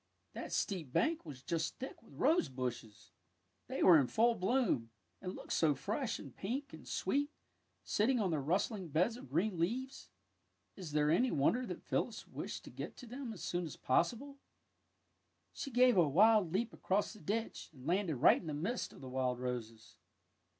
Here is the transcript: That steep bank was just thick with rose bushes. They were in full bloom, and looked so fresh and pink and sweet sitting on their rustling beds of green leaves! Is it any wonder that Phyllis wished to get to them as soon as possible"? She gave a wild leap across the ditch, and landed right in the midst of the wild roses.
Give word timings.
That 0.33 0.51
steep 0.51 0.91
bank 0.91 1.27
was 1.27 1.43
just 1.43 1.77
thick 1.77 2.01
with 2.01 2.15
rose 2.15 2.49
bushes. 2.49 3.11
They 3.67 3.83
were 3.83 3.99
in 3.99 4.07
full 4.07 4.33
bloom, 4.33 4.89
and 5.21 5.35
looked 5.35 5.53
so 5.53 5.75
fresh 5.75 6.17
and 6.17 6.35
pink 6.35 6.73
and 6.73 6.87
sweet 6.87 7.29
sitting 7.83 8.19
on 8.19 8.31
their 8.31 8.41
rustling 8.41 8.87
beds 8.87 9.15
of 9.15 9.29
green 9.29 9.59
leaves! 9.59 10.09
Is 10.75 10.91
it 10.91 10.99
any 10.99 11.29
wonder 11.29 11.67
that 11.67 11.83
Phyllis 11.83 12.27
wished 12.27 12.63
to 12.63 12.71
get 12.71 12.97
to 12.97 13.05
them 13.05 13.31
as 13.31 13.43
soon 13.43 13.63
as 13.63 13.77
possible"? 13.77 14.39
She 15.53 15.69
gave 15.69 15.97
a 15.97 16.09
wild 16.09 16.51
leap 16.51 16.73
across 16.73 17.13
the 17.13 17.19
ditch, 17.19 17.69
and 17.71 17.85
landed 17.85 18.15
right 18.15 18.41
in 18.41 18.47
the 18.47 18.55
midst 18.55 18.93
of 18.93 19.01
the 19.01 19.07
wild 19.07 19.39
roses. 19.39 19.97